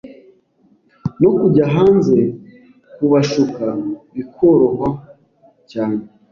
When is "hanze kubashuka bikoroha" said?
1.75-4.89